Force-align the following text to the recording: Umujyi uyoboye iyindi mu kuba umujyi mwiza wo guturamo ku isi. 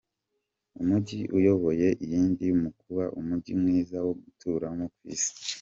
Umujyi 0.79 1.19
uyoboye 1.37 1.87
iyindi 2.03 2.47
mu 2.61 2.69
kuba 2.79 3.03
umujyi 3.19 3.51
mwiza 3.61 3.97
wo 4.05 4.13
guturamo 4.21 4.85
ku 4.93 5.01
isi. 5.15 5.33